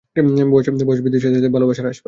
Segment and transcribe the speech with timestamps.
[0.85, 1.99] বয়স বৃদ্ধির সাথে সাথে ভালোবাসা হ্রাস পায়!